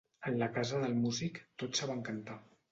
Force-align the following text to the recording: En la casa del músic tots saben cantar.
En 0.29 0.37
la 0.43 0.47
casa 0.55 0.79
del 0.85 0.97
músic 1.03 1.39
tots 1.65 1.85
saben 1.87 2.05
cantar. 2.13 2.43